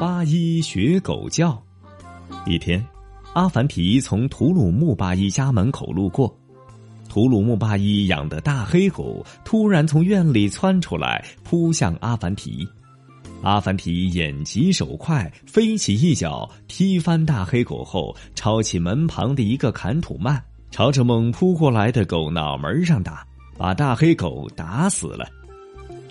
[0.00, 1.60] 八一学狗叫。
[2.46, 2.80] 一天，
[3.32, 6.32] 阿凡提从图鲁木八一家门口路过，
[7.08, 12.64] 图鲁木八一养的大黑狗突然从院里窜出来，扑向阿凡提。
[13.42, 20.40] 阿凡提眼疾手快，飞起一脚踢翻大黑狗后，抄起门旁的一个砍土曼，
[20.70, 23.26] 朝着猛扑过来的狗脑门上打，
[23.56, 25.28] 把大黑狗打死了。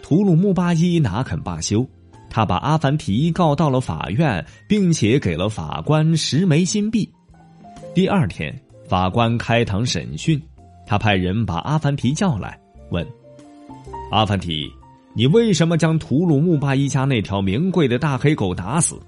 [0.04, 1.88] 图鲁木八一哪肯罢休？
[2.30, 7.09] 他把阿凡提告到了法院，并且给了法官十枚金币。
[7.95, 8.54] 第二天，
[8.88, 10.40] 法官开堂审讯，
[10.85, 12.59] 他派人把阿凡提叫来，
[12.91, 13.05] 问
[14.12, 14.71] ：“阿凡提，
[15.16, 18.99] 你为什么将图鲁木巴一家那条名贵的大黑狗打死？”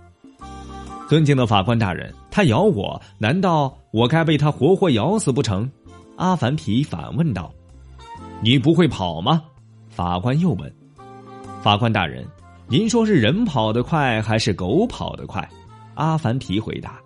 [1.07, 5.69] 尊敬的法官大人，他咬我，难道我该被他活活咬死不成？
[6.15, 7.51] 阿凡提反问道
[8.41, 9.41] ：“你不会跑吗？”
[9.89, 10.73] 法官又问
[11.61, 12.25] ：“法官大人。”
[12.71, 15.47] 您说是人跑得快还是狗跑得快？
[15.95, 16.99] 阿凡提回答：“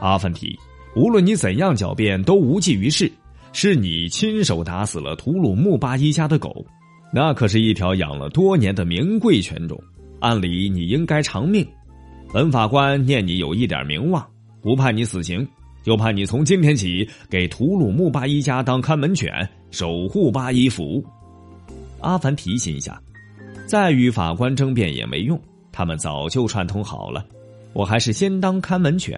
[0.00, 0.58] 阿凡提，
[0.96, 3.10] 无论你怎样狡辩都无济于事。
[3.52, 6.64] 是你亲手打死了图鲁木巴一家的狗，
[7.12, 9.78] 那可是一条养了多年的名贵犬种，
[10.18, 11.66] 按理你应该偿命。
[12.32, 14.26] 本法官念你有一点名望，
[14.62, 15.46] 不判你死刑，
[15.82, 21.04] 就判你从今天起给图鲁木巴一家当看门犬，守护巴依府。”
[22.00, 22.98] 阿凡提心想。
[23.70, 25.40] 再与法官争辩也没用，
[25.70, 27.24] 他们早就串通好了。
[27.72, 29.16] 我还是先当看门犬，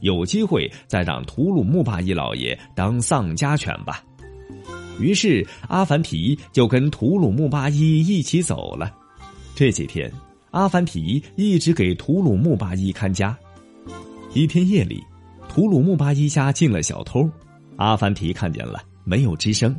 [0.00, 4.02] 有机会再让图鲁木巴依老爷当丧家犬吧。
[4.98, 8.92] 于是阿凡提就跟图鲁木巴依一起走了。
[9.54, 10.10] 这几天，
[10.50, 13.38] 阿凡提一直给图鲁木巴依看家。
[14.34, 15.00] 一天夜里，
[15.48, 17.30] 图鲁木巴依家进了小偷，
[17.76, 19.72] 阿凡提看见了，没有吱声。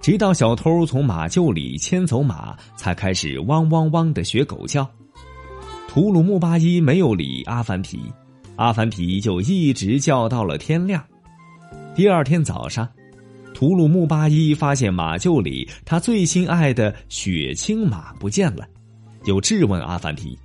[0.00, 4.88] 直到小偷从马厩里牵走马，才开始汪汪汪的学狗叫。
[5.86, 8.00] 图鲁木巴依没有理阿凡提，
[8.56, 11.04] 阿凡提就一直叫到了天亮。
[11.94, 12.88] 第二天早上，
[13.52, 18.66] 图鲁木巴依发现马厩里他最心爱的雪青马不见了，
[19.22, 20.38] 就质问阿凡提：“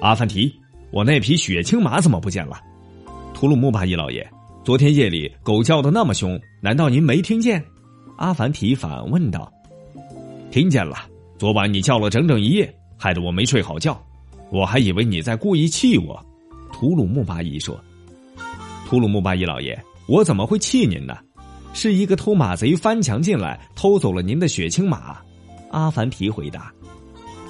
[0.00, 0.54] 阿凡提，
[0.92, 2.60] 我那匹雪青马怎么不见了？”
[3.34, 4.30] 图鲁木巴依老爷，
[4.62, 7.64] 昨天夜里狗叫的那么凶，难道您没听见？
[8.20, 9.50] 阿凡提反问道
[10.52, 11.08] ：“听见了，
[11.38, 13.98] 昨晚你叫了整整一夜，害得我没睡好觉，
[14.52, 16.22] 我还以为你在故意气我。”
[16.70, 17.80] 图鲁木巴伊说
[18.86, 21.16] ：“图鲁木巴伊老爷，我怎么会气您呢？
[21.72, 25.16] 是一个偷马贼翻墙进来，偷走了您的血青马。”
[25.72, 26.70] 阿凡提回答：“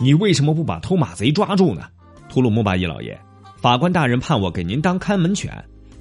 [0.00, 1.82] 你为什么不把偷马贼抓住呢？”
[2.30, 3.20] 图鲁木巴伊老爷，
[3.56, 5.52] 法官大人判我给您当看门犬，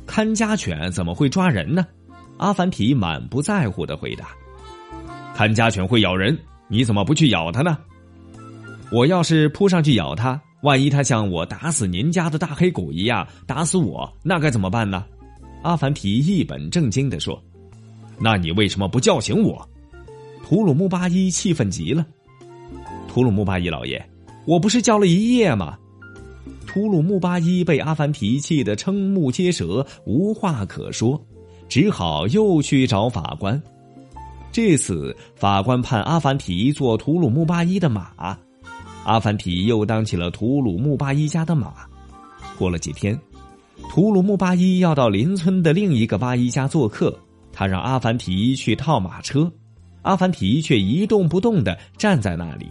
[0.06, 1.88] 看家犬怎么会抓人呢？
[2.38, 4.28] 阿凡提满不在乎的回答。
[5.40, 7.78] 看家犬会咬人，你怎么不去咬它呢？
[8.92, 15.06] 我要是扑上去咬它，万一它像我打死您家的大黑狗一样打死我，那该怎么办呢？
[15.62, 17.42] 阿凡提一本正经的说
[18.20, 19.66] ：“那你为什么不叫醒我？”
[20.44, 22.06] 图鲁木巴依气愤极了。
[23.08, 24.10] 图鲁木巴依老爷，
[24.44, 25.78] 我不是叫了一夜吗？
[26.68, 31.26] 图鲁木巴依被阿凡提气得瞠目结舌，无话可说，
[31.70, 33.64] 只好又去找法官。
[34.52, 38.12] 这次法官判阿凡提做图鲁木巴依的马，
[39.06, 41.74] 阿凡提又当起了图鲁木巴依家的马。
[42.58, 43.18] 过了几天，
[43.90, 47.18] 图鲁木巴依要到邻村的另一个巴依家做客，
[47.54, 49.50] 他让阿凡提去套马车，
[50.02, 52.68] 阿凡提却一动不动的站在那里。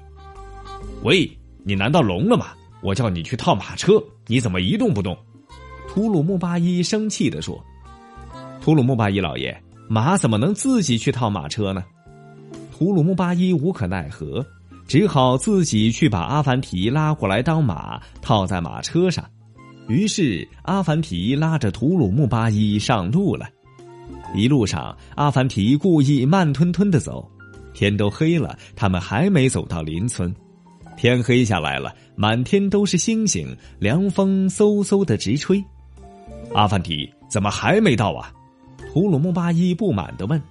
[1.05, 1.31] 喂，
[1.65, 2.49] 你难道聋了吗？
[2.83, 5.17] 我叫你去套马车，你怎么一动不动？
[5.89, 7.65] 图鲁木巴依生气的说
[8.61, 9.57] ：“图鲁木巴依老爷。”
[9.89, 11.83] 马怎么能自己去套马车呢？
[12.71, 14.45] 图鲁木巴依无可奈何，
[14.87, 19.25] 只好自己去把阿凡提拉过来当马，套在马车上。
[19.89, 23.49] 于是阿凡提拉着图鲁木巴依上路了。
[24.35, 27.27] 一路上，阿凡提故意慢吞吞的走。
[27.73, 30.35] 天都黑了，他们还没走到邻村。
[30.97, 35.65] 天黑下来了，满天都是星星，凉风嗖嗖的直吹。
[36.53, 38.31] 阿凡提怎么还没到啊？
[38.99, 40.43] 图鲁木巴依不满的问：“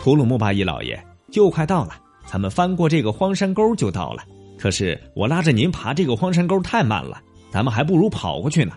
[0.00, 4.22] 图鲁木巴依老爷，就快到了，咱们翻过这个荒山沟就到了。
[4.56, 8.74] 可是我拉着您爬这个荒山沟太慢了，咱们还不如跑过去呢。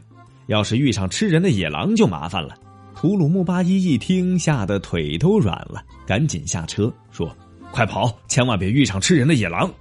[0.48, 2.56] 要是遇上吃人的野狼就麻烦了。”
[2.98, 7.32] 图鲁木巴依一听，吓得腿都软了，赶紧下车说
[7.72, 9.72] ：“快跑，千万别遇上吃人的野狼。”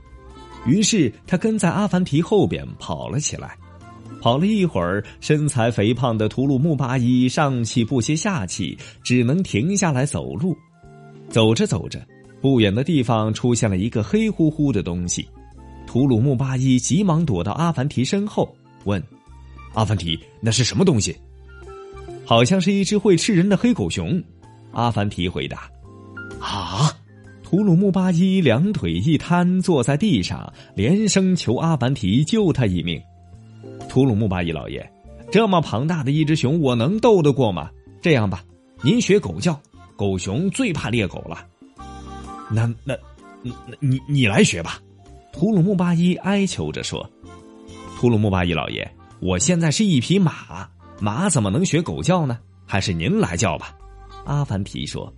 [0.69, 3.57] 于是他跟在阿凡提后边跑了起来。
[4.21, 10.57] 跑了一会儿，身材肥胖的图鲁木巴依上气不接下气，只能停下来走路。
[11.29, 12.01] 走着走着，
[12.41, 15.29] 不远的地方出现了一个黑乎乎的东西。
[15.87, 19.03] 图鲁木巴依急忙躲到阿凡提身后，问
[19.75, 21.15] ：“阿凡提，那是什么东西？
[22.25, 24.23] 好像是一只会吃人的黑狗熊。
[24.73, 25.71] 阿凡提回答。
[26.41, 26.91] 啊！
[27.43, 33.01] 图鲁木巴依两腿一瘫，坐在地上，连声求阿凡提救他一命。
[33.95, 34.85] 图鲁木巴依老爷，
[35.31, 37.71] 这么庞大的一只熊，我能斗得过吗？
[38.03, 38.43] 这样吧，
[38.83, 39.57] 您学狗叫，
[39.95, 41.47] 狗熊最怕猎狗了。
[42.51, 42.99] 那那，
[43.45, 44.81] 那你你来学吧。
[45.33, 47.09] 图鲁木巴依哀求着说
[47.97, 50.69] ：“图鲁木巴依老爷，我现在是一匹马，
[50.99, 52.41] 马怎么能学狗叫呢？
[52.67, 53.77] 还是您来叫吧。”
[54.27, 55.15] 阿凡提说：“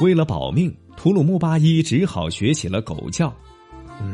[0.00, 3.30] 为了保命，图鲁木巴依只好学起了狗叫，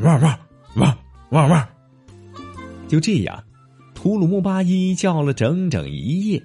[0.03, 0.39] 汪汪
[0.75, 0.97] 汪
[1.29, 1.65] 汪汪。”
[2.89, 3.41] 就这样，
[4.01, 6.41] 图鲁木巴依叫了整整一夜，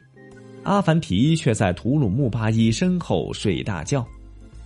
[0.65, 4.05] 阿凡提却在图鲁木巴依身后睡大觉。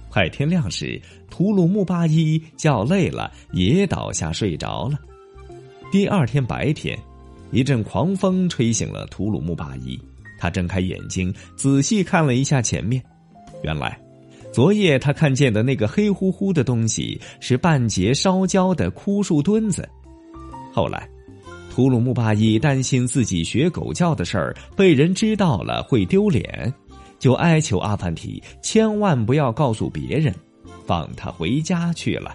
[0.09, 0.99] 快天亮时，
[1.29, 4.99] 图鲁木巴依叫累了，也倒下睡着了。
[5.93, 6.99] 第二天白天，
[7.53, 10.01] 一阵狂风吹醒了图鲁木巴依。
[10.39, 13.05] 他睁开眼睛，仔细看了一下前面，
[13.63, 14.01] 原来，
[14.51, 19.87] 昨夜他看见的那个黑乎乎的东西是半截烧焦的枯树墩子。
[20.73, 21.07] 后来，
[21.79, 26.75] 图鲁木巴依担心自己学狗叫的事儿被人知道了会丢脸。
[27.21, 30.35] 就哀求阿凡提千万不要告诉别人，
[30.85, 32.35] 放他回家去了。